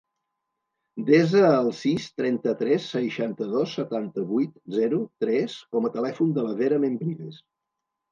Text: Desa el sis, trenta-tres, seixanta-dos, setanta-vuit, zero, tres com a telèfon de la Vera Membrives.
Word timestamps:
Desa 1.07 1.41
el 1.57 1.67
sis, 1.81 2.07
trenta-tres, 2.21 2.87
seixanta-dos, 2.93 3.75
setanta-vuit, 3.81 4.55
zero, 4.79 5.03
tres 5.25 5.59
com 5.77 5.87
a 5.89 5.93
telèfon 5.99 6.33
de 6.39 6.47
la 6.49 6.57
Vera 6.63 6.81
Membrives. 6.87 7.39